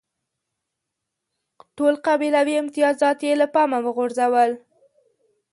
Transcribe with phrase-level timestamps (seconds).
[1.75, 4.51] ټول قبیلوي امتیازات یې له پامه وغورځول.